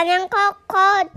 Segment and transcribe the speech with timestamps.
[0.00, 1.10] 코코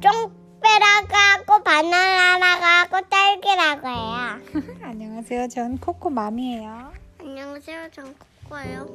[0.00, 4.74] 쫑쫑배라고 하고 바나나라고 하고 딸기라고 해요.
[4.82, 5.46] 안녕하세요.
[5.46, 6.92] 전 코코맘이에요.
[7.20, 7.90] 안녕하세요.
[7.92, 8.12] 전
[8.42, 8.88] 코코예요.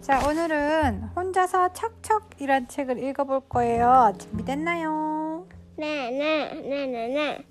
[0.00, 4.14] 자, 오늘은 혼자서 척척이란 책을 읽어볼 거예요.
[4.18, 5.46] 준비됐나요?
[5.76, 7.46] 네, 네, 네, 네, 네.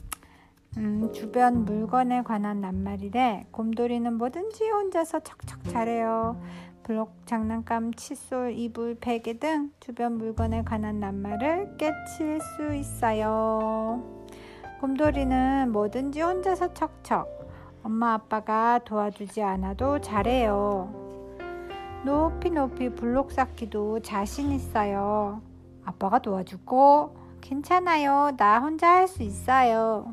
[0.75, 3.47] 음, 주변 물건에 관한 낱말이래.
[3.51, 6.41] 곰돌이는 뭐든지 혼자서 척척 잘해요.
[6.89, 14.03] 블록, 장난감, 칫솔, 이불, 베개 등 주변 물건에 관한 낱말을 깨칠 수 있어요.
[14.81, 17.29] 곰돌이는 뭐든지 혼자서 척척.
[17.83, 20.91] 엄마 아빠가 도와주지 않아도 잘해요.
[22.05, 25.43] 높이 높이 블록 쌓기도 자신 있어요.
[25.85, 28.31] 아빠가 도와주고 괜찮아요.
[28.35, 30.11] 나 혼자 할 수 있어요.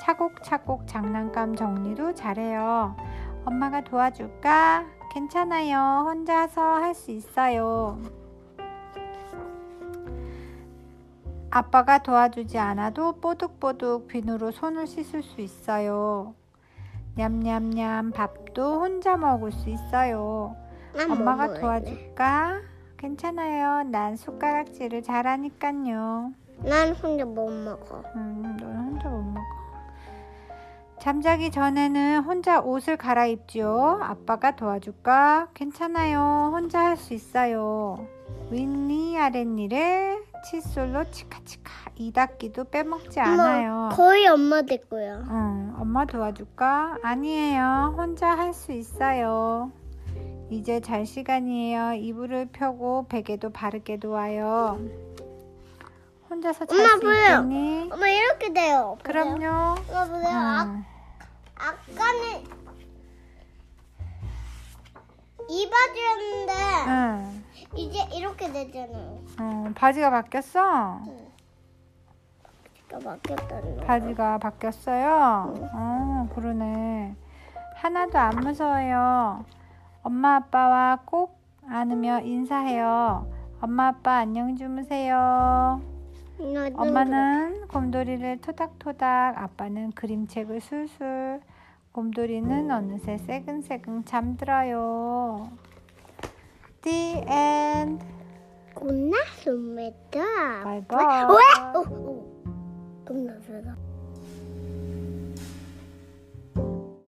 [0.00, 2.96] 차곡차곡 장난감 정리도 잘해요.
[3.44, 5.01] 엄마가 도와줄까?
[5.16, 6.04] 괜찮아요.
[6.08, 7.98] 혼자서 할 수 있어요.
[11.50, 16.34] 아빠가 도와주지 않아도 뽀득뽀득 비누로 손을 씻을 수 있어요.
[17.14, 20.56] 냠냠냠 밥도 혼자 먹을 수 있어요.
[20.96, 21.52] 난 엄마가.
[21.60, 22.60] 도와줄까?
[22.96, 23.82] 괜찮아요.
[23.84, 26.32] 난 숟가락질을 잘하니깐요.
[26.64, 28.02] 난 혼자 못 먹어.
[28.16, 29.61] 음, 너는 혼자 못 먹어.
[31.06, 33.98] 잠자기 전에는 혼자 옷을 갈아입죠.
[34.00, 35.48] 아빠가 도와줄까?
[35.52, 36.52] 괜찮아요.
[36.54, 38.06] 혼자 할 수 있어요.
[38.52, 43.72] 윗니 아랫니를 칫솔로 치카치카 이 닦기도 빼먹지 않아요.
[43.72, 45.24] 엄마, 거의 엄마 됐고요.
[45.28, 46.98] 응, 엄마 도와줄까?
[47.02, 47.94] 아니에요.
[47.96, 49.72] 혼자 할 수 있어요.
[50.50, 51.94] 이제 잘 시간이에요.
[51.94, 54.78] 이불을 펴고 베개도 바르게 놓아요.
[56.30, 57.32] 혼자서 잘 엄마 수.
[57.48, 57.88] 있겠니?
[57.92, 58.98] 엄마 이렇게 돼요.
[59.02, 59.46] 그럼요.
[59.90, 60.28] 엄마 보세요.
[60.28, 60.91] 아, 응.
[61.62, 62.44] 아까는
[65.48, 66.52] 이 바지였는데
[66.88, 67.44] 응.
[67.76, 69.18] 이제 이렇게 되잖아요.
[69.38, 71.00] 어, 바지가 바뀌었어?
[72.88, 73.84] 그러니까 바뀌었다는 거.
[73.84, 75.54] 바지가 바뀌었어요?
[75.72, 77.14] 어, 그러네.
[77.76, 79.44] 하나도 안 무서워요.
[80.02, 83.30] 엄마 아빠와 꼭 안으며 인사해요.
[83.60, 85.80] 엄마 아빠 안녕 주무세요.
[86.74, 91.40] 엄마는 곰돌이를 토닥토닥, 아빠는 그림책을 술술.
[91.92, 95.50] 곰돌이는 어느새 새근새근 잠들어요.
[96.80, 98.04] The end.
[98.74, 100.20] 끝났습니다.
[100.64, 101.06] 바이바이.
[103.04, 103.76] 끝났어요.